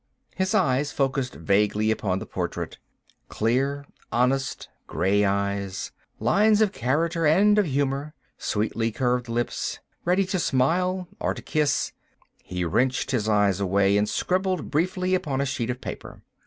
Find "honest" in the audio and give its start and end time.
4.11-4.67